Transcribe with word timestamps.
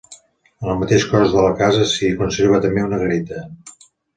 En 0.63 0.71
el 0.73 0.79
mateix 0.83 1.03
cos 1.11 1.35
de 1.35 1.43
la 1.49 1.53
casa 1.61 1.85
s'hi 1.91 2.11
conserva 2.25 2.63
també 2.67 2.89
una 2.89 3.01
garita. 3.07 3.47